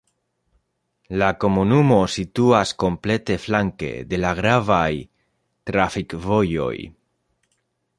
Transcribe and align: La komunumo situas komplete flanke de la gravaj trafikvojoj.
La 1.21 1.27
komunumo 1.43 1.99
situas 2.15 2.73
komplete 2.85 3.39
flanke 3.45 3.93
de 4.15 4.23
la 4.25 4.35
gravaj 4.43 4.91
trafikvojoj. 5.73 6.77